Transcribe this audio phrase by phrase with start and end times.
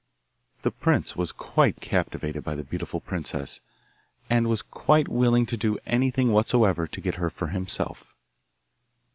[0.63, 3.59] The prince was quite captivated by the beautiful princess,
[4.31, 8.15] and was quite willing to do anything whatsoever to get her for himself.